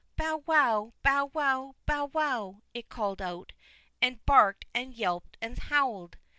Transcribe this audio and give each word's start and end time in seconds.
"Bow 0.15 0.37
wow, 0.47 0.93
bow 1.03 1.25
wow, 1.31 1.75
bow 1.85 2.05
wow," 2.05 2.63
it 2.73 2.89
called 2.89 3.21
out, 3.21 3.51
and 4.01 4.25
barked 4.25 4.65
and 4.73 4.95
yelped 4.95 5.37
and 5.43 5.59
howled. 5.59 6.17